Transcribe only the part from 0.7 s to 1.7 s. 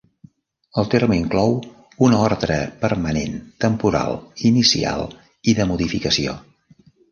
El terme inclou